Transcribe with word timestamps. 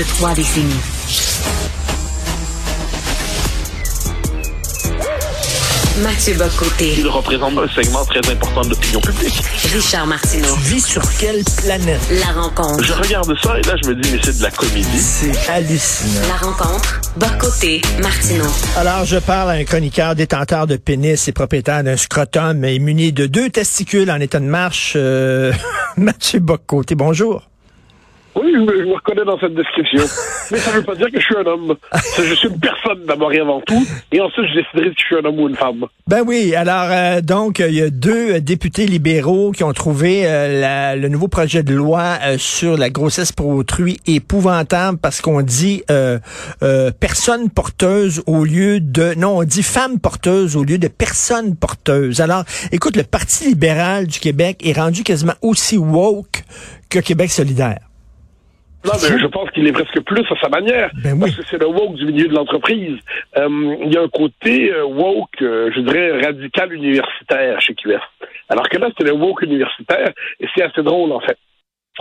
de 0.00 0.04
trois 0.04 0.32
décennies. 0.32 0.80
Mathieu 6.02 6.34
Bocoté. 6.34 6.94
Il 6.96 7.06
représente 7.08 7.58
un 7.58 7.68
segment 7.68 8.06
très 8.06 8.20
important 8.32 8.62
de 8.62 8.70
l'opinion 8.70 9.00
publique. 9.02 9.42
Richard 9.74 10.06
Martineau. 10.06 10.54
Tu 10.54 10.60
vis 10.74 10.86
sur 10.86 11.02
quelle 11.18 11.44
planète? 11.62 12.00
La 12.12 12.32
rencontre. 12.40 12.82
Je 12.82 12.94
regarde 12.94 13.30
ça 13.42 13.58
et 13.58 13.62
là, 13.62 13.74
je 13.82 13.90
me 13.90 13.94
dis, 13.94 14.10
mais 14.10 14.20
c'est 14.24 14.38
de 14.38 14.42
la 14.42 14.50
comédie. 14.50 14.98
C'est 14.98 15.50
hallucinant. 15.50 16.28
La 16.28 16.46
rencontre. 16.46 17.00
Bocoté. 17.16 17.82
Martineau. 18.00 18.48
Alors, 18.76 19.04
je 19.04 19.18
parle 19.18 19.50
à 19.50 19.54
un 19.54 19.64
chroniqueur 19.64 20.14
détenteur 20.14 20.66
de 20.66 20.76
pénis 20.76 21.28
et 21.28 21.32
propriétaire 21.32 21.84
d'un 21.84 21.98
scrotum 21.98 22.64
et 22.64 22.78
muni 22.78 23.12
de 23.12 23.26
deux 23.26 23.50
testicules 23.50 24.10
en 24.10 24.20
état 24.20 24.40
de 24.40 24.46
marche, 24.46 24.94
euh, 24.96 25.52
Mathieu 25.98 26.40
Bocoté. 26.40 26.94
Bonjour. 26.94 27.49
Oui, 28.36 28.52
je 28.54 28.58
me, 28.60 28.78
je 28.78 28.84
me 28.84 28.94
reconnais 28.94 29.24
dans 29.24 29.38
cette 29.40 29.54
description. 29.54 30.02
Mais 30.52 30.58
ça 30.58 30.70
ne 30.72 30.76
veut 30.76 30.82
pas 30.84 30.94
dire 30.94 31.10
que 31.10 31.18
je 31.20 31.24
suis 31.24 31.36
un 31.36 31.46
homme. 31.46 31.74
Je 32.16 32.34
suis 32.34 32.48
une 32.48 32.60
personne 32.60 33.04
d'abord 33.06 33.32
et 33.32 33.40
avant 33.40 33.60
tout. 33.60 33.84
Et 34.12 34.20
ensuite, 34.20 34.46
je 34.54 34.60
déciderai 34.60 34.90
si 34.90 34.96
je 35.00 35.04
suis 35.06 35.16
un 35.16 35.24
homme 35.28 35.38
ou 35.40 35.48
une 35.48 35.56
femme. 35.56 35.84
Ben 36.06 36.22
oui, 36.26 36.54
alors 36.54 36.88
euh, 36.90 37.20
donc 37.20 37.58
il 37.60 37.74
y 37.74 37.82
a 37.82 37.90
deux 37.90 38.40
députés 38.40 38.86
libéraux 38.86 39.52
qui 39.52 39.62
ont 39.64 39.72
trouvé 39.72 40.26
euh, 40.26 40.60
la- 40.60 40.96
le 40.96 41.08
nouveau 41.08 41.28
projet 41.28 41.62
de 41.62 41.72
loi 41.74 42.18
euh, 42.24 42.36
sur 42.38 42.76
la 42.76 42.90
grossesse 42.90 43.30
pour 43.32 43.46
autrui 43.48 44.00
épouvantable 44.06 44.98
parce 44.98 45.20
qu'on 45.20 45.42
dit 45.42 45.82
euh, 45.90 46.18
euh, 46.62 46.90
personne 46.98 47.48
porteuse 47.50 48.22
au 48.26 48.44
lieu 48.44 48.80
de 48.80 49.14
non, 49.16 49.38
on 49.38 49.44
dit 49.44 49.62
femme 49.62 49.98
porteuse 50.00 50.56
au 50.56 50.64
lieu 50.64 50.78
de 50.78 50.88
personne 50.88 51.54
porteuse. 51.56 52.20
Alors, 52.20 52.44
écoute, 52.72 52.96
le 52.96 53.04
Parti 53.04 53.48
libéral 53.48 54.06
du 54.06 54.18
Québec 54.18 54.60
est 54.64 54.76
rendu 54.76 55.02
quasiment 55.04 55.34
aussi 55.42 55.76
woke 55.78 56.42
que 56.88 56.98
Québec 56.98 57.30
solidaire. 57.30 57.78
Non, 58.84 58.92
mais 59.02 59.18
je 59.18 59.26
pense 59.26 59.50
qu'il 59.50 59.66
est 59.66 59.72
presque 59.72 60.00
plus 60.00 60.24
à 60.30 60.40
sa 60.40 60.48
manière. 60.48 60.90
Ben 61.02 61.12
oui. 61.12 61.20
Parce 61.20 61.36
que 61.36 61.42
c'est 61.50 61.58
le 61.58 61.66
woke 61.66 61.94
du 61.94 62.06
milieu 62.06 62.28
de 62.28 62.34
l'entreprise. 62.34 62.98
Euh, 63.36 63.76
il 63.82 63.92
y 63.92 63.96
a 63.96 64.02
un 64.02 64.08
côté 64.08 64.72
euh, 64.72 64.84
woke, 64.84 65.42
euh, 65.42 65.70
je 65.74 65.80
dirais, 65.80 66.22
radical 66.22 66.72
universitaire 66.72 67.60
chez 67.60 67.74
QS. 67.74 68.00
Alors 68.48 68.68
que 68.68 68.78
là, 68.78 68.88
c'est 68.96 69.04
le 69.04 69.12
woke 69.12 69.42
universitaire 69.42 70.10
et 70.40 70.46
c'est 70.54 70.62
assez 70.62 70.82
drôle, 70.82 71.12
en 71.12 71.20
fait. 71.20 71.36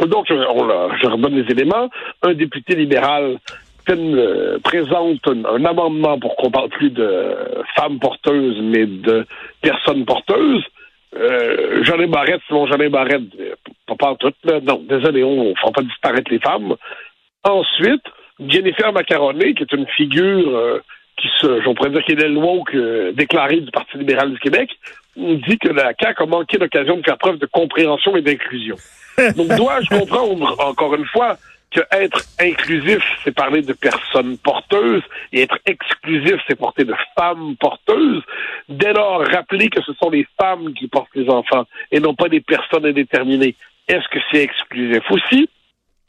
Donc, 0.08 0.28
je, 0.30 0.34
on 0.34 0.98
je 1.02 1.08
redonne 1.08 1.36
les 1.36 1.52
éléments. 1.52 1.89
Un 2.22 2.34
député 2.34 2.76
libéral 2.76 3.38
présente 4.64 5.28
un, 5.28 5.45
un 5.45 5.66
amendement 5.66 6.20
pour 6.20 6.36
qu'on 6.36 6.52
parle 6.52 6.70
plus 6.70 6.92
de 6.92 7.36
femmes 7.76 8.00
porteuses, 8.00 8.58
mais 8.61 8.86
de 8.86 9.26
personnes 9.61 10.06
porteuses. 10.06 10.64
Euh, 11.16 11.84
Jean 11.84 12.08
Barrette, 12.08 12.42
Simon 12.48 12.68
Jean 12.68 12.90
Barrette, 12.90 13.22
euh, 13.40 13.56
pas 13.88 13.96
pas 13.96 14.10
en 14.12 14.16
tout, 14.16 14.34
là. 14.44 14.60
Non, 14.62 14.84
désolé, 14.88 15.24
on 15.24 15.50
ne 15.50 15.56
fera 15.56 15.72
pas 15.72 15.82
disparaître 15.82 16.32
les 16.32 16.40
femmes. 16.40 16.76
Ensuite, 17.44 18.04
Jennifer 18.48 18.94
Macaroné, 18.94 19.54
qui 19.54 19.64
est 19.64 19.74
une 19.74 19.88
figure 19.88 20.50
euh, 20.56 20.80
qui 21.18 21.28
se, 21.40 21.62
j'en 21.62 21.74
pourrais 21.74 21.90
dire 21.90 22.04
qu'elle 22.04 22.22
est 22.22 22.36
woke 22.36 22.74
euh, 22.76 23.12
déclaré 23.14 23.60
du 23.60 23.72
Parti 23.72 23.98
libéral 23.98 24.32
du 24.32 24.40
Québec, 24.40 24.70
dit 25.18 25.58
que 25.58 25.70
la 25.70 25.94
CAQ 26.00 26.24
a 26.24 26.26
manqué 26.26 26.58
l'occasion 26.58 26.98
de 26.98 27.04
faire 27.04 27.18
preuve 27.18 27.40
de 27.40 27.46
compréhension 27.46 28.16
et 28.16 28.22
d'inclusion. 28.22 28.76
Donc, 29.36 29.48
dois-je 29.58 29.90
comprendre, 29.90 30.56
encore 30.60 30.96
une 30.96 31.06
fois, 31.06 31.38
que 31.72 31.81
être 31.92 32.23
inclusif, 32.39 33.03
c'est 33.23 33.31
parler 33.31 33.62
de 33.62 33.73
personnes 33.73 34.38
porteuses, 34.38 35.03
et 35.31 35.44
être 35.44 35.59
exclusif, 35.66 36.36
c'est 36.48 36.56
porter 36.56 36.84
de 36.84 36.95
femmes 37.17 37.56
porteuses. 37.58 38.23
Dès 38.67 38.94
lors, 38.94 39.26
rappeler 39.26 39.70
que 39.70 39.81
ce 39.84 39.94
sont 39.94 40.09
les 40.09 40.28
femmes 40.39 40.73
qui 40.73 40.88
portent 40.88 41.16
les 41.16 41.30
enfants, 41.30 41.66
et 41.92 42.00
non 42.00 42.16
pas 42.16 42.30
des 42.30 42.42
personnes 42.42 42.86
indéterminées. 42.86 43.56
Est-ce 43.88 44.08
que 44.09 44.20
c'est 44.31 44.44
exclusif 44.44 45.03
aussi? 45.09 45.50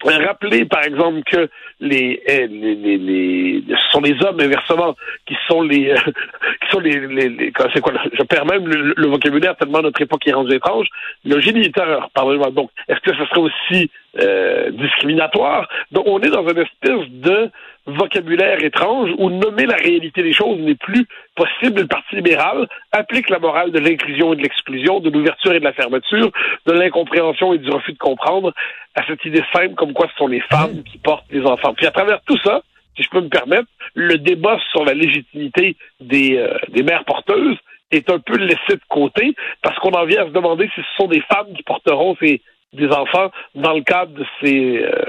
Rappeler, 0.02 0.64
par 0.64 0.82
exemple, 0.84 1.20
que 1.26 1.48
les, 1.80 2.22
eh, 2.26 2.46
les, 2.46 2.74
les, 2.74 2.96
les- 2.98 3.62
ce 3.68 3.90
sont 3.92 4.00
les 4.00 4.14
hommes, 4.24 4.40
inversement, 4.40 4.96
qui 5.26 5.36
sont 5.46 5.62
les, 5.62 5.90
euh, 5.90 5.94
qui 6.62 6.70
sont 6.70 6.80
les, 6.80 7.06
les, 7.06 7.52
c'est 7.74 7.80
quoi, 7.80 7.92
je 8.12 8.22
perds 8.22 8.46
même 8.46 8.66
le, 8.66 8.94
le 8.96 9.06
vocabulaire 9.08 9.56
tellement 9.56 9.82
notre 9.82 10.00
époque 10.00 10.26
est 10.26 10.32
rendue 10.32 10.54
étrange. 10.54 10.86
Le 11.24 11.38
géniteur, 11.40 12.08
pardonnez-moi. 12.14 12.50
Donc, 12.50 12.70
est-ce 12.88 13.00
que 13.00 13.14
ce 13.14 13.24
serait 13.26 13.40
aussi 13.40 13.90
euh, 14.18 14.70
discriminatoire? 14.70 15.68
Donc, 15.92 16.04
on 16.06 16.18
est 16.20 16.30
dans 16.30 16.48
une 16.48 16.58
espèce 16.58 17.08
de 17.10 17.50
vocabulaire 17.86 18.62
étrange 18.62 19.10
où 19.18 19.30
nommer 19.30 19.66
la 19.66 19.76
réalité 19.76 20.22
des 20.22 20.32
choses 20.32 20.58
n'est 20.58 20.74
plus 20.74 21.06
possible. 21.34 21.82
Le 21.82 21.86
Parti 21.86 22.16
libéral 22.16 22.68
applique 22.92 23.30
la 23.30 23.38
morale 23.38 23.72
de 23.72 23.78
l'inclusion 23.78 24.32
et 24.32 24.36
de 24.36 24.42
l'exclusion, 24.42 25.00
de 25.00 25.10
l'ouverture 25.10 25.52
et 25.52 25.60
de 25.60 25.64
la 25.64 25.72
fermeture, 25.72 26.30
de 26.66 26.72
l'incompréhension 26.72 27.52
et 27.54 27.58
du 27.58 27.70
refus 27.70 27.92
de 27.92 27.98
comprendre 27.98 28.52
à 28.94 29.06
cette 29.06 29.24
idée 29.24 29.42
simple 29.52 29.74
comme 29.74 29.92
quoi 29.92 30.08
ce 30.08 30.16
sont 30.16 30.28
les 30.28 30.40
femmes 30.40 30.82
qui 30.84 30.98
portent 30.98 31.26
les 31.30 31.42
enfants. 31.42 31.74
Puis 31.74 31.86
à 31.86 31.90
travers 31.90 32.20
tout 32.26 32.38
ça, 32.44 32.62
si 32.96 33.02
je 33.02 33.10
peux 33.10 33.20
me 33.20 33.28
permettre, 33.28 33.68
le 33.94 34.18
débat 34.18 34.58
sur 34.70 34.84
la 34.84 34.94
légitimité 34.94 35.76
des, 36.00 36.36
euh, 36.36 36.54
des 36.68 36.82
mères 36.82 37.04
porteuses 37.04 37.56
est 37.90 38.10
un 38.10 38.18
peu 38.18 38.36
laissé 38.36 38.74
de 38.74 38.80
côté 38.88 39.34
parce 39.62 39.78
qu'on 39.78 39.92
en 39.92 40.04
vient 40.04 40.22
à 40.22 40.26
se 40.26 40.32
demander 40.32 40.70
si 40.74 40.80
ce 40.80 40.96
sont 40.96 41.08
des 41.08 41.22
femmes 41.22 41.52
qui 41.56 41.62
porteront 41.62 42.16
ces 42.20 42.40
des 42.72 42.88
enfants 42.88 43.30
dans 43.54 43.72
le 43.72 43.82
cadre 43.82 44.12
de 44.12 44.24
ces, 44.40 44.78
euh, 44.78 45.04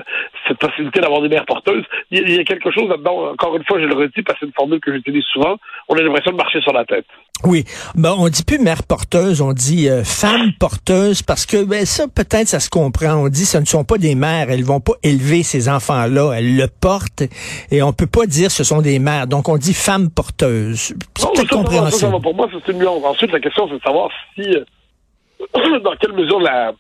cette 0.48 0.58
possibilité 0.58 1.00
d'avoir 1.00 1.22
des 1.22 1.30
mères 1.30 1.46
porteuses. 1.46 1.86
Il 2.10 2.20
y, 2.20 2.24
a, 2.24 2.28
il 2.28 2.36
y 2.36 2.40
a 2.40 2.44
quelque 2.44 2.72
chose 2.72 2.90
là-dedans, 2.90 3.32
encore 3.32 3.56
une 3.56 3.64
fois, 3.66 3.80
je 3.80 3.86
le 3.86 3.96
redis 3.96 4.24
parce 4.24 4.40
que 4.40 4.46
c'est 4.46 4.48
une 4.48 4.54
formule 4.54 4.80
que 4.80 4.92
j'utilise 4.92 5.24
souvent, 5.26 5.58
on 5.88 5.96
a 5.96 6.02
l'impression 6.02 6.32
de 6.32 6.38
marcher 6.38 6.62
sur 6.62 6.74
la 6.74 6.86
tête. 6.86 7.06
Oui, 7.44 7.64
ben 7.96 8.14
on 8.20 8.30
dit 8.30 8.44
plus 8.44 8.60
mère 8.60 8.84
porteuse, 8.84 9.42
on 9.42 9.52
dit 9.52 9.90
euh, 9.90 10.04
femme 10.04 10.52
porteuse 10.60 11.24
parce 11.24 11.48
que 11.48 11.64
ben 11.64 11.86
ça 11.86 12.06
peut-être 12.08 12.48
ça 12.48 12.60
se 12.60 12.70
comprend. 12.70 13.16
On 13.16 13.30
dit 13.30 13.46
ce 13.46 13.58
ne 13.58 13.66
sont 13.66 13.84
pas 13.84 13.98
des 13.98 14.14
mères, 14.14 14.52
elles 14.52 14.64
vont 14.64 14.80
pas 14.80 14.94
élever 15.02 15.42
ces 15.42 15.68
enfants-là, 15.68 16.34
elles 16.34 16.56
le 16.56 16.68
portent 16.68 17.24
et 17.72 17.82
on 17.82 17.94
peut 17.94 18.06
pas 18.06 18.28
dire 18.28 18.52
ce 18.52 18.64
sont 18.64 18.82
des 18.82 19.00
mères. 19.00 19.26
Donc 19.26 19.50
on 19.50 19.58
dit 19.58 19.74
femme 19.74 20.12
porteuse. 20.12 20.94
C'est 21.16 21.34
peut-être 21.34 21.36
ça, 21.36 21.42
ça, 21.42 21.48
compréhensible. 21.48 22.22
pour 22.22 22.36
moi, 22.36 22.48
c'est 22.52 22.72
une 22.72 22.78
nuance. 22.78 23.04
Ensuite, 23.04 23.32
la 23.32 23.40
question, 23.40 23.68
c'est 23.68 23.78
de 23.78 23.82
savoir 23.82 24.12
si, 24.36 24.42
euh, 24.42 25.80
dans 25.80 25.96
quelle 25.96 26.14
mesure 26.14 26.40
la, 26.40 26.74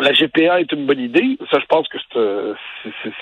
la 0.00 0.12
GPA 0.12 0.60
est 0.60 0.72
une 0.72 0.86
bonne 0.86 1.00
idée. 1.00 1.38
Ça, 1.50 1.58
je 1.60 1.66
pense 1.66 1.88
que 1.88 1.98
c'est, 1.98 2.18
euh, 2.18 2.54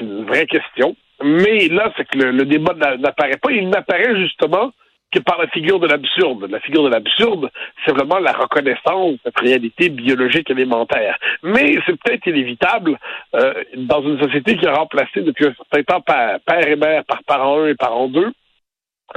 une 0.00 0.24
vraie 0.24 0.46
question. 0.46 0.96
Mais 1.22 1.68
là, 1.68 1.92
c'est 1.96 2.08
que 2.08 2.18
le, 2.18 2.44
débat 2.44 2.74
n'a- 2.74 2.96
n'apparaît 2.96 3.36
pas. 3.36 3.52
Il 3.52 3.68
n'apparaît 3.68 4.16
justement 4.16 4.72
que 5.12 5.20
par 5.20 5.38
la 5.38 5.46
figure 5.48 5.78
de 5.78 5.86
l'absurde. 5.86 6.50
La 6.50 6.58
figure 6.60 6.84
de 6.84 6.88
l'absurde, 6.88 7.50
c'est 7.84 7.92
vraiment 7.92 8.18
la 8.18 8.32
reconnaissance 8.32 9.12
de 9.12 9.18
cette 9.24 9.38
réalité 9.38 9.90
biologique 9.90 10.50
élémentaire. 10.50 11.18
Mais 11.42 11.76
c'est 11.86 12.00
peut-être 12.00 12.26
inévitable 12.26 12.98
euh, 13.34 13.52
dans 13.76 14.02
une 14.02 14.18
société 14.20 14.56
qui 14.56 14.66
a 14.66 14.72
remplacé 14.72 15.20
depuis 15.20 15.46
un 15.46 15.54
certain 15.54 15.82
temps 15.82 16.00
père, 16.00 16.40
père 16.46 16.66
et 16.66 16.76
mère 16.76 17.04
par 17.04 17.22
parent 17.24 17.60
1 17.60 17.68
et 17.68 17.74
parent 17.74 18.08
2 18.08 18.32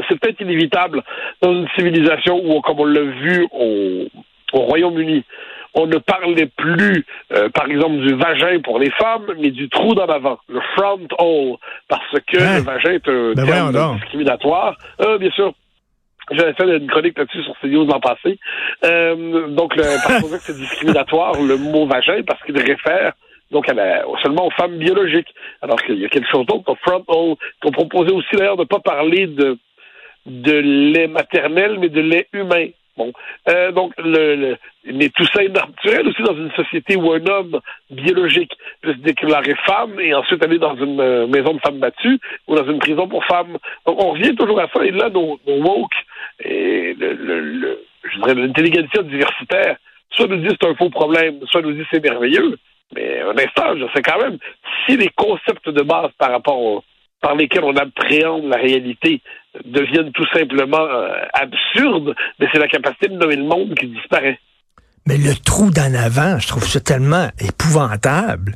c'est 0.09 0.19
peut-être 0.19 0.41
inévitable 0.41 1.01
dans 1.41 1.53
une 1.53 1.69
civilisation 1.77 2.41
où, 2.43 2.59
comme 2.59 2.81
on 2.81 2.85
l'a 2.85 3.01
vu 3.01 3.47
au 3.53 4.09
Royaume-Uni, 4.51 5.23
on 5.75 5.87
ne 5.87 5.97
parlait 5.97 6.47
plus, 6.57 7.05
euh, 7.33 7.49
par 7.49 7.65
exemple, 7.69 7.97
du 7.97 8.13
vagin 8.15 8.59
pour 8.61 8.79
les 8.79 8.89
femmes, 8.91 9.25
mais 9.39 9.51
du 9.51 9.67
trou 9.69 9.93
dans 9.93 10.05
l'avant, 10.05 10.37
le 10.47 10.61
front 10.75 10.99
hole, 11.19 11.57
parce 11.89 12.11
que 12.27 12.37
Hein? 12.41 12.57
le 12.59 12.63
vagin 12.63 12.91
est 12.91 13.07
un 13.09 13.33
Ben 13.33 13.45
terme 13.71 13.95
discriminatoire. 13.99 14.77
Euh, 15.01 15.17
bien 15.17 15.31
sûr. 15.31 15.53
J'avais 16.31 16.53
fait 16.53 16.63
une 16.77 16.87
chronique 16.87 17.17
là-dessus 17.19 17.43
sur 17.43 17.53
CNews 17.61 17.85
l'an 17.85 17.99
passé. 17.99 18.39
Euh, 18.83 19.47
donc, 19.49 19.75
le, 19.75 19.83
parce 20.07 20.21
qu'on 20.21 20.27
dit 20.27 20.33
que 20.33 20.39
c'est 20.41 20.55
discriminatoire, 20.57 21.33
le 21.39 21.57
mot 21.57 21.85
vagin, 21.85 22.23
parce 22.25 22.41
qu'il 22.43 22.57
réfère 22.59 23.13
donc 23.51 23.69
à 23.69 23.73
la- 23.73 24.03
seulement 24.23 24.47
aux 24.47 24.51
femmes 24.51 24.77
biologiques. 24.77 25.31
Alors 25.61 25.79
qu'il 25.83 25.99
y 25.99 26.05
a 26.05 26.09
quelque 26.09 26.27
chose 26.31 26.45
d'autre, 26.47 26.71
au 26.71 26.75
front 26.75 27.03
hole, 27.07 27.35
qu'on 27.61 27.71
proposait 27.71 28.11
aussi 28.13 28.35
d'ailleurs 28.35 28.57
de 28.57 28.63
ne 28.63 28.67
pas 28.67 28.79
parler 28.79 29.27
de 29.27 29.57
de 30.25 30.53
lait 30.53 31.05
maternel, 31.07 31.77
mais 31.79 31.89
de 31.89 32.01
lait 32.01 32.27
humain. 32.33 32.69
Euh, 33.49 33.71
donc, 33.71 33.93
mais 33.97 35.09
tout 35.09 35.25
ça 35.33 35.43
est 35.43 35.49
naturel 35.49 36.07
aussi 36.07 36.21
dans 36.23 36.35
une 36.35 36.51
société 36.51 36.95
où 36.95 37.11
un 37.11 37.25
homme 37.27 37.59
biologique 37.89 38.53
peut 38.81 38.93
se 38.93 38.99
déclarer 38.99 39.55
femme 39.65 39.99
et 39.99 40.13
ensuite 40.13 40.43
aller 40.43 40.59
dans 40.59 40.75
une 40.75 40.99
euh, 40.99 41.27
maison 41.27 41.53
de 41.53 41.59
femmes 41.59 41.79
battues 41.79 42.19
ou 42.47 42.55
dans 42.55 42.65
une 42.65 42.79
prison 42.79 43.07
pour 43.07 43.25
femmes. 43.25 43.57
Donc, 43.85 44.01
on 44.03 44.11
revient 44.11 44.35
toujours 44.35 44.59
à 44.59 44.67
ça. 44.73 44.85
Et 44.85 44.91
là, 44.91 45.09
nos, 45.09 45.39
nos 45.45 45.61
woke 45.61 45.93
et 46.43 46.95
le, 46.97 47.79
je 48.03 48.19
dirais 48.19 48.35
l'intelligentsia 48.35 49.03
diversitaire, 49.03 49.77
soit 50.11 50.27
nous 50.27 50.37
disent 50.37 50.55
c'est 50.61 50.67
un 50.67 50.75
faux 50.75 50.89
problème, 50.89 51.39
soit 51.47 51.61
nous 51.61 51.73
disent 51.73 51.85
c'est 51.91 52.03
merveilleux. 52.03 52.57
Mais 52.95 53.21
un 53.21 53.37
instant, 53.37 53.75
je 53.75 53.85
sais 53.93 54.01
quand 54.01 54.21
même, 54.21 54.37
si 54.85 54.95
les 54.95 55.09
concepts 55.09 55.69
de 55.69 55.81
base 55.81 56.11
par 56.17 56.31
rapport 56.31 56.83
par 57.19 57.35
lesquels 57.35 57.63
on 57.63 57.75
appréhende 57.75 58.45
la 58.45 58.57
réalité 58.57 59.21
deviennent 59.63 60.11
tout 60.11 60.27
simplement 60.33 60.81
euh, 60.81 61.07
absurdes, 61.33 62.15
mais 62.39 62.47
c'est 62.51 62.59
la 62.59 62.67
capacité 62.67 63.07
de 63.07 63.15
nommer 63.15 63.35
le 63.35 63.43
monde 63.43 63.73
qui 63.75 63.87
disparaît. 63.87 64.39
Mais 65.07 65.17
le 65.17 65.35
trou 65.35 65.69
d'en 65.69 65.93
avant, 65.93 66.39
je 66.39 66.47
trouve 66.47 66.67
ça 66.67 66.79
tellement 66.79 67.29
épouvantable. 67.39 68.55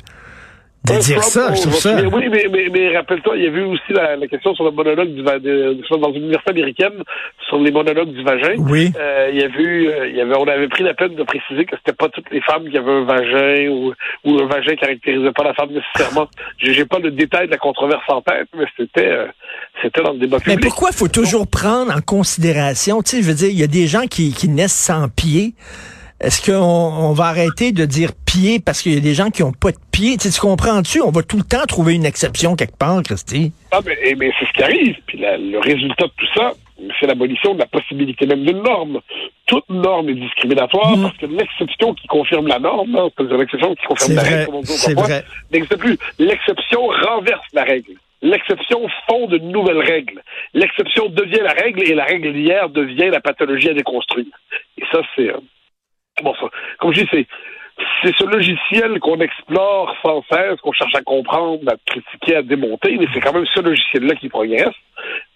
De 0.84 0.98
dire 0.98 1.22
ça, 1.22 1.54
je 1.54 1.60
trouve 1.60 1.74
ça. 1.74 1.94
Mais 1.94 2.06
oui, 2.06 2.28
mais, 2.30 2.46
mais, 2.50 2.68
mais 2.72 2.96
rappelle-toi, 2.96 3.36
il 3.36 3.42
y 3.44 3.46
a 3.46 3.50
eu 3.50 3.64
aussi 3.64 3.92
la, 3.92 4.16
la, 4.16 4.26
question 4.26 4.54
sur 4.54 4.64
le 4.64 4.70
monologue 4.70 5.14
du 5.14 5.22
dans 5.22 6.12
une 6.12 6.22
université 6.22 6.50
américaine 6.50 7.02
sur 7.48 7.58
les 7.58 7.70
monologues 7.70 8.12
du 8.12 8.22
vagin. 8.22 8.54
Oui. 8.58 8.92
Euh, 8.98 9.30
il 9.32 9.40
y 9.40 9.42
a 9.42 9.46
eu, 9.46 9.88
euh, 9.88 10.08
il 10.08 10.16
y 10.16 10.20
avait, 10.20 10.36
on 10.36 10.46
avait 10.46 10.68
pris 10.68 10.82
la 10.82 10.94
peine 10.94 11.14
de 11.14 11.22
préciser 11.22 11.64
que 11.64 11.76
c'était 11.76 11.96
pas 11.96 12.08
toutes 12.08 12.30
les 12.30 12.40
femmes 12.40 12.68
qui 12.68 12.78
avaient 12.78 12.90
un 12.90 13.04
vagin 13.04 13.68
ou, 13.70 13.92
ou 14.24 14.40
un 14.40 14.46
vagin 14.46 14.74
caractérisait 14.76 15.32
pas 15.32 15.44
la 15.44 15.54
femme 15.54 15.70
nécessairement. 15.70 16.28
J'ai 16.58 16.84
pas 16.84 16.98
le 16.98 17.10
détail 17.10 17.46
de 17.46 17.52
la 17.52 17.58
controverse 17.58 18.04
en 18.08 18.22
tête, 18.22 18.48
mais 18.56 18.64
c'était, 18.76 19.10
euh, 19.10 19.26
c'était 19.82 20.02
dans 20.02 20.12
le 20.12 20.18
débat 20.18 20.38
public. 20.38 20.56
Mais 20.56 20.66
pourquoi 20.66 20.92
faut 20.92 21.08
toujours 21.08 21.46
prendre 21.46 21.94
en 21.94 22.00
considération, 22.00 23.02
tu 23.02 23.16
sais, 23.16 23.22
je 23.22 23.28
veux 23.28 23.34
dire, 23.34 23.48
il 23.50 23.58
y 23.58 23.64
a 23.64 23.68
des 23.68 23.86
gens 23.86 24.06
qui, 24.06 24.32
qui 24.32 24.48
naissent 24.48 24.72
sans 24.72 25.08
pieds. 25.08 25.54
Est-ce 26.20 26.50
qu'on 26.50 26.58
on 26.58 27.12
va 27.12 27.24
arrêter 27.24 27.72
de 27.72 27.86
dire 27.86 28.10
pied 28.26 28.60
parce 28.60 28.82
qu'il 28.82 28.92
y 28.92 28.96
a 28.98 29.00
des 29.00 29.14
gens 29.14 29.30
qui 29.30 29.42
n'ont 29.42 29.52
pas 29.52 29.72
de 29.72 29.78
pied? 29.90 30.18
Tu, 30.18 30.28
sais, 30.28 30.34
tu 30.34 30.40
comprends-tu? 30.40 31.00
On 31.00 31.10
va 31.10 31.22
tout 31.22 31.38
le 31.38 31.44
temps 31.44 31.64
trouver 31.66 31.94
une 31.94 32.04
exception 32.04 32.56
quelque 32.56 32.76
part, 32.76 33.02
Christy. 33.02 33.52
Ah, 33.72 33.80
mais, 33.84 33.96
eh, 34.04 34.14
mais 34.16 34.30
c'est 34.38 34.46
ce 34.46 34.52
qui 34.52 34.62
arrive. 34.62 34.96
Puis 35.06 35.18
la, 35.18 35.38
le 35.38 35.58
résultat 35.58 36.04
de 36.04 36.12
tout 36.18 36.26
ça, 36.34 36.52
c'est 36.98 37.06
l'abolition 37.06 37.54
de 37.54 37.60
la 37.60 37.66
possibilité 37.66 38.26
même 38.26 38.44
d'une 38.44 38.62
norme. 38.62 39.00
Toute 39.46 39.68
norme 39.70 40.10
est 40.10 40.14
discriminatoire 40.14 40.94
mmh. 40.94 41.02
parce 41.02 41.16
que 41.16 41.26
l'exception 41.26 41.94
qui 41.94 42.06
confirme 42.06 42.48
la 42.48 42.58
norme, 42.58 42.94
hein, 42.96 43.08
c'est-à-dire 43.16 43.38
l'exception 43.38 43.74
qui 43.74 43.86
confirme 43.86 44.16
la 44.16 44.22
règle, 44.22 44.44
comme 44.44 44.54
on 44.56 44.60
dit 44.60 44.72
autrefois, 44.72 45.20
n'existe 45.50 45.76
plus. 45.76 45.98
L'exception 46.18 46.86
renverse 46.86 47.46
la 47.54 47.64
règle. 47.64 47.92
L'exception 48.20 48.86
fonde 49.08 49.32
une 49.32 49.50
nouvelle 49.50 49.78
règle. 49.78 50.22
L'exception 50.52 51.08
devient 51.08 51.40
la 51.42 51.52
règle 51.52 51.82
et 51.82 51.94
la 51.94 52.04
règle 52.04 52.34
d'hier 52.34 52.68
devient 52.68 53.08
la 53.10 53.20
pathologie 53.20 53.70
à 53.70 53.74
déconstruire. 53.74 54.26
Et 54.76 54.84
ça, 54.92 55.00
c'est... 55.16 55.30
Euh, 55.30 55.38
bon, 56.22 56.34
ça, 56.34 56.46
comme 56.78 56.92
je 56.92 57.02
dis, 57.02 57.26
c'est 58.02 58.14
ce 58.16 58.24
logiciel 58.24 58.98
qu'on 59.00 59.20
explore 59.20 59.94
sans 60.02 60.22
cesse, 60.30 60.60
qu'on 60.60 60.72
cherche 60.72 60.94
à 60.94 61.02
comprendre, 61.02 61.62
à 61.70 61.76
critiquer, 61.86 62.36
à 62.36 62.42
démonter, 62.42 62.96
mais 62.98 63.06
c'est 63.12 63.20
quand 63.20 63.32
même 63.32 63.46
ce 63.46 63.60
logiciel-là 63.60 64.14
qui 64.16 64.28
progresse. 64.28 64.74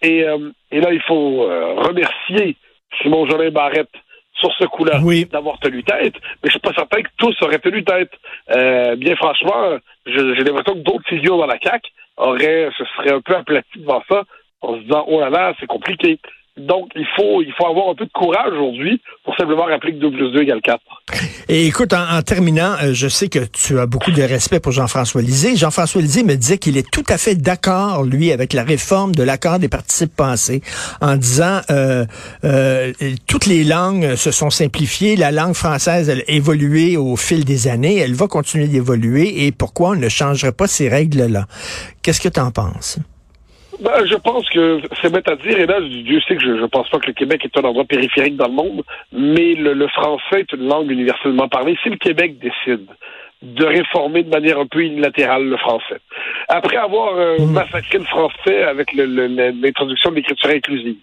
Et, 0.01 0.23
euh, 0.23 0.51
et 0.71 0.79
là, 0.79 0.91
il 0.91 1.01
faut 1.01 1.43
euh, 1.43 1.73
remercier 1.75 2.55
Simon 3.01 3.25
Jolin 3.27 3.51
Barrette 3.51 3.89
sur 4.33 4.53
ce 4.59 4.65
coup-là 4.65 4.99
oui. 5.01 5.25
d'avoir 5.25 5.59
tenu 5.59 5.83
tête, 5.83 6.15
mais 6.43 6.49
je 6.49 6.51
suis 6.51 6.59
pas 6.59 6.73
certain 6.73 7.01
que 7.01 7.09
tous 7.17 7.35
auraient 7.41 7.59
tenu 7.59 7.83
tête. 7.83 8.11
Euh, 8.51 8.95
bien 8.95 9.15
franchement, 9.15 9.77
j'ai 10.05 10.21
l'impression 10.21 10.73
que 10.73 10.83
d'autres 10.83 11.07
figures 11.07 11.37
dans 11.37 11.45
la 11.45 11.57
CAQ 11.61 11.89
auraient, 12.17 12.69
se 12.77 12.83
seraient 12.97 13.13
un 13.13 13.21
peu 13.21 13.35
aplatis 13.35 13.79
devant 13.79 14.03
ça, 14.09 14.23
en 14.61 14.75
se 14.75 14.81
disant, 14.81 15.05
oh 15.07 15.19
là 15.21 15.29
là, 15.29 15.53
c'est 15.59 15.67
compliqué. 15.67 16.19
Donc, 16.57 16.89
il 16.95 17.05
faut, 17.17 17.41
il 17.41 17.51
faut 17.57 17.67
avoir 17.67 17.89
un 17.89 17.95
peu 17.95 18.05
de 18.05 18.11
courage 18.11 18.53
aujourd'hui 18.53 19.01
pour 19.25 19.35
simplement 19.35 19.65
rappeler 19.65 19.91
que 19.93 19.99
2 19.99 20.11
plus 20.11 20.31
2 20.31 20.41
égale 20.43 20.61
4. 20.61 20.79
Et 21.49 21.67
écoute, 21.67 21.91
en, 21.91 22.17
en 22.17 22.21
terminant, 22.21 22.75
euh, 22.81 22.93
je 22.93 23.09
sais 23.09 23.27
que 23.27 23.39
tu 23.39 23.77
as 23.77 23.85
beaucoup 23.85 24.11
de 24.11 24.21
respect 24.21 24.61
pour 24.61 24.71
Jean-François 24.71 25.21
Lisée. 25.21 25.57
Jean-François 25.57 26.01
Lisée 26.01 26.23
me 26.23 26.35
disait 26.35 26.57
qu'il 26.57 26.77
est 26.77 26.89
tout 26.89 27.03
à 27.09 27.17
fait 27.17 27.35
d'accord, 27.35 28.03
lui, 28.03 28.31
avec 28.31 28.53
la 28.53 28.63
réforme 28.63 29.13
de 29.13 29.21
l'accord 29.21 29.59
des 29.59 29.67
participes 29.67 30.15
passés, 30.15 30.61
en 31.01 31.17
disant 31.17 31.59
euh, 31.69 32.05
euh, 32.45 32.93
toutes 33.27 33.47
les 33.47 33.65
langues 33.65 34.15
se 34.15 34.31
sont 34.31 34.49
simplifiées, 34.49 35.17
la 35.17 35.31
langue 35.31 35.55
française 35.55 36.09
a 36.09 36.15
évolué 36.27 36.95
au 36.95 37.17
fil 37.17 37.43
des 37.43 37.67
années, 37.67 37.97
elle 37.97 38.13
va 38.13 38.27
continuer 38.27 38.67
d'évoluer, 38.67 39.45
et 39.45 39.51
pourquoi 39.51 39.89
on 39.89 39.95
ne 39.95 40.07
changerait 40.07 40.53
pas 40.53 40.67
ces 40.67 40.87
règles-là? 40.87 41.47
Qu'est-ce 42.01 42.21
que 42.21 42.29
tu 42.29 42.39
en 42.39 42.51
penses? 42.51 42.97
Ben, 43.79 44.05
je 44.05 44.15
pense 44.15 44.47
que 44.49 44.81
c'est 45.01 45.11
bête 45.11 45.29
à 45.29 45.35
dire, 45.35 45.59
et 45.59 45.65
là, 45.65 45.79
Dieu 45.81 46.19
sait 46.27 46.35
que 46.35 46.41
je 46.41 46.61
ne 46.61 46.67
pense 46.67 46.89
pas 46.89 46.99
que 46.99 47.07
le 47.07 47.13
Québec 47.13 47.43
est 47.43 47.57
un 47.57 47.63
endroit 47.63 47.85
périphérique 47.85 48.37
dans 48.37 48.47
le 48.47 48.53
monde, 48.53 48.83
mais 49.11 49.53
le, 49.53 49.73
le 49.73 49.87
français 49.89 50.41
est 50.41 50.53
une 50.53 50.67
langue 50.67 50.89
universellement 50.89 51.47
parlée. 51.49 51.77
Si 51.83 51.89
le 51.89 51.97
Québec 51.97 52.39
décide 52.39 52.87
de 53.41 53.65
réformer 53.65 54.23
de 54.23 54.29
manière 54.29 54.59
un 54.59 54.65
peu 54.65 54.79
unilatérale 54.79 55.47
le 55.47 55.57
français, 55.57 55.99
après 56.47 56.77
avoir 56.77 57.15
euh, 57.15 57.37
mmh. 57.39 57.51
massacré 57.51 57.97
le 57.97 58.05
français 58.05 58.63
avec 58.63 58.93
l'introduction 58.93 60.11
de 60.11 60.15
l'écriture 60.15 60.49
inclusive, 60.49 60.97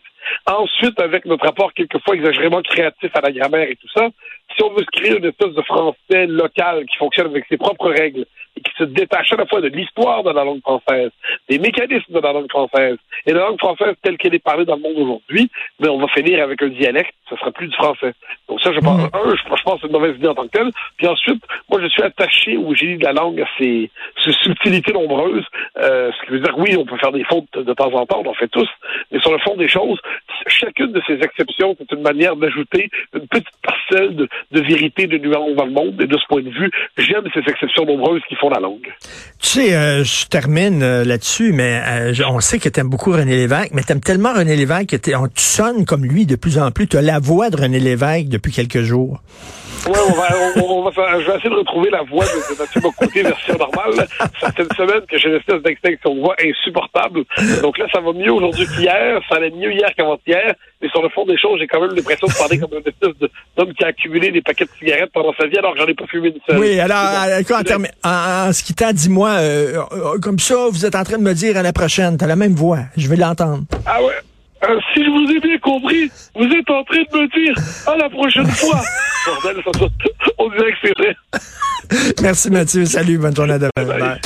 ensuite 0.46 0.98
avec 1.00 1.24
notre 1.24 1.44
rapport 1.44 1.72
quelquefois 1.74 2.14
exagérément 2.14 2.62
créatif 2.62 3.10
à 3.14 3.20
la 3.20 3.32
grammaire 3.32 3.68
et 3.68 3.76
tout 3.76 3.88
ça, 3.94 4.08
si 4.54 4.62
on 4.62 4.70
veut 4.70 4.84
se 4.84 5.00
créer 5.00 5.16
une 5.16 5.24
espèce 5.24 5.54
de 5.54 5.62
français 5.62 6.26
local 6.26 6.84
qui 6.86 6.96
fonctionne 6.96 7.26
avec 7.28 7.46
ses 7.48 7.56
propres 7.56 7.90
règles 7.90 8.26
et 8.56 8.60
qui 8.60 8.72
se 8.76 8.84
détache 8.84 9.32
à 9.32 9.36
la 9.36 9.46
fois 9.46 9.60
de 9.62 9.68
l'histoire 9.68 10.22
de 10.22 10.30
la 10.30 10.44
langue 10.44 10.60
française, 10.60 11.10
des 11.48 11.58
mécanismes 11.58 12.12
de 12.12 12.20
la 12.20 12.32
langue 12.32 12.50
française 12.50 12.98
et 13.24 13.32
de 13.32 13.38
la 13.38 13.46
langue 13.46 13.58
française 13.58 13.94
telle 14.02 14.18
qu'elle 14.18 14.34
est 14.34 14.44
parlée 14.44 14.66
dans 14.66 14.76
le 14.76 14.82
monde 14.82 14.98
aujourd'hui, 14.98 15.50
mais 15.80 15.88
on 15.88 15.98
va 15.98 16.08
finir 16.08 16.42
avec 16.42 16.62
un 16.62 16.68
dialecte, 16.68 17.14
ce 17.30 17.36
sera 17.36 17.50
plus 17.50 17.68
du 17.68 17.74
français. 17.76 18.12
Donc 18.48 18.60
ça, 18.60 18.72
je 18.72 18.80
pense, 18.80 19.00
mmh. 19.00 19.10
un, 19.14 19.30
je, 19.30 19.36
je 19.36 19.62
pense 19.62 19.74
que 19.74 19.80
c'est 19.80 19.86
une 19.86 19.92
mauvaise 19.92 20.16
idée 20.16 20.28
en 20.28 20.34
tant 20.34 20.44
que 20.44 20.48
telle. 20.48 20.70
Puis 20.98 21.06
ensuite, 21.06 21.42
moi, 21.70 21.80
je 21.80 21.88
suis 21.88 22.02
attaché 22.02 22.56
au 22.58 22.74
génie 22.74 22.98
de 22.98 23.04
la 23.04 23.12
langue, 23.12 23.40
à 23.40 23.48
ses, 23.58 23.90
ses 24.22 24.32
subtilités 24.32 24.92
nombreuses, 24.92 25.46
euh, 25.78 26.10
ce 26.12 26.26
qui 26.26 26.32
veut 26.32 26.40
dire, 26.40 26.58
oui, 26.58 26.76
on 26.76 26.84
peut 26.84 26.98
faire 26.98 27.12
des 27.12 27.24
fautes 27.24 27.46
de 27.54 27.72
temps 27.72 27.92
en 27.94 28.04
temps, 28.04 28.22
on 28.24 28.28
en 28.28 28.34
fait 28.34 28.48
tous, 28.48 28.68
mais 29.10 29.20
sur 29.20 29.32
le 29.32 29.38
fond 29.38 29.56
des 29.56 29.68
choses, 29.68 29.98
chacune 30.46 30.92
de 30.92 31.00
ces 31.06 31.14
exceptions, 31.14 31.76
c'est 31.78 31.92
une 31.94 32.02
manière 32.02 32.36
d'ajouter 32.36 32.90
une 33.14 33.26
petite 33.28 33.46
parcelle 33.62 34.16
de, 34.16 34.60
vérité, 34.60 35.06
de 35.06 35.18
nuance 35.18 35.54
dans 35.56 35.66
le 35.66 35.72
monde. 35.72 36.00
Et 36.00 36.06
de 36.06 36.16
ce 36.16 36.26
point 36.28 36.42
de 36.42 36.50
vue, 36.50 36.70
j'aime 36.96 37.24
ces 37.34 37.40
exceptions 37.40 37.84
nombreuses 37.84 38.22
qui 38.28 38.34
font 38.36 38.50
la 38.50 38.60
langue. 38.60 38.92
Tu 39.40 39.48
sais, 39.48 39.74
euh, 39.74 40.04
je 40.04 40.26
termine 40.26 40.82
euh, 40.82 41.04
là-dessus, 41.04 41.52
mais 41.52 41.82
euh, 41.86 42.12
on 42.28 42.40
sait 42.40 42.58
que 42.58 42.68
tu 42.68 42.80
aimes 42.80 42.88
beaucoup 42.88 43.12
René 43.12 43.36
Lévesque, 43.36 43.72
mais 43.72 43.82
tu 43.82 43.92
aimes 43.92 44.00
tellement 44.00 44.32
René 44.32 44.56
Lévesque 44.56 44.90
que 44.90 44.96
tu 44.96 45.12
sonnes 45.36 45.84
comme 45.84 46.04
lui 46.04 46.26
de 46.26 46.36
plus 46.36 46.58
en 46.58 46.70
plus. 46.70 46.86
Tu 46.86 46.96
as 46.96 47.02
la 47.02 47.18
voix 47.18 47.50
de 47.50 47.56
René 47.56 47.80
Lévesque 47.80 48.28
depuis 48.28 48.52
quelques 48.52 48.82
jours. 48.82 49.22
Ouais, 49.88 49.98
on 50.08 50.12
va, 50.12 50.28
on, 50.56 50.78
on 50.78 50.82
va 50.84 50.92
faire, 50.92 51.20
je 51.20 51.26
vais 51.26 51.36
essayer 51.38 51.50
de 51.50 51.56
retrouver 51.56 51.90
la 51.90 52.02
voix 52.02 52.24
de, 52.24 52.54
de 52.54 52.58
Mathieu 52.58 52.80
Bocoté 52.80 53.22
version 53.22 53.56
normale. 53.56 54.06
Ça 54.40 54.52
fait 54.52 54.62
une 54.62 54.76
semaine 54.76 55.00
que 55.10 55.18
j'ai 55.18 55.28
une 55.28 55.34
espèce 55.36 55.60
d'extinction 55.62 56.14
de 56.14 56.20
voix 56.20 56.36
insupportable. 56.40 57.24
Donc 57.62 57.78
là, 57.78 57.86
ça 57.92 58.00
va 58.00 58.12
mieux 58.12 58.32
aujourd'hui 58.32 58.64
qu'hier. 58.76 59.20
Ça 59.28 59.36
allait 59.36 59.50
mieux 59.50 59.72
hier 59.72 59.90
qu'avant-hier. 59.96 60.54
Mais 60.80 60.88
sur 60.88 61.02
le 61.02 61.08
fond 61.08 61.24
des 61.24 61.36
choses, 61.36 61.58
j'ai 61.58 61.66
quand 61.66 61.80
même 61.80 61.94
l'impression 61.96 62.28
de 62.28 62.32
parler 62.32 62.58
comme 62.60 62.70
une 62.72 62.86
espèce 62.86 63.28
d'homme 63.56 63.72
qui 63.74 63.84
a 63.84 63.88
accumulé 63.88 64.30
des 64.30 64.40
paquets 64.42 64.64
de 64.66 64.70
cigarettes 64.78 65.10
pendant 65.12 65.32
sa 65.38 65.46
vie 65.46 65.58
alors 65.58 65.74
que 65.74 65.80
j'en 65.80 65.86
ai 65.86 65.94
pas 65.94 66.06
fumé 66.06 66.28
une 66.28 66.40
seule. 66.46 66.58
Oui, 66.58 66.78
alors, 66.78 67.42
bon. 67.48 67.54
en, 67.54 68.08
en, 68.08 68.48
en, 68.48 68.52
ce 68.52 68.62
qui 68.62 68.74
t'a, 68.74 68.92
dis-moi, 68.92 69.30
euh, 69.30 69.82
euh, 69.92 70.18
comme 70.20 70.38
ça, 70.38 70.68
vous 70.70 70.86
êtes 70.86 70.94
en 70.94 71.02
train 71.02 71.18
de 71.18 71.22
me 71.22 71.34
dire 71.34 71.56
à 71.56 71.62
la 71.62 71.72
prochaine, 71.72 72.16
t'as 72.18 72.26
la 72.28 72.36
même 72.36 72.54
voix. 72.54 72.80
Je 72.96 73.08
vais 73.08 73.16
l'entendre. 73.16 73.64
Ah 73.86 74.02
ouais? 74.02 74.14
Euh, 74.64 74.78
si 74.94 75.04
je 75.04 75.10
vous 75.10 75.30
ai 75.32 75.40
bien 75.40 75.58
compris, 75.58 76.10
vous 76.36 76.44
êtes 76.44 76.70
en 76.70 76.84
train 76.84 77.02
de 77.12 77.18
me 77.18 77.26
dire 77.44 77.54
à 77.86 77.96
la 77.96 78.08
prochaine 78.08 78.46
fois. 78.50 78.80
Bordel, 79.26 79.62
ça, 79.64 79.86
on 80.38 80.48
dirait 80.50 80.72
que 80.72 80.78
c'est 80.82 80.98
vrai. 80.98 81.16
Merci 82.22 82.50
Mathieu. 82.50 82.84
Salut, 82.86 83.18
bonne 83.18 83.34
journée 83.34 83.54
à 83.54 83.58
demain. 83.58 84.16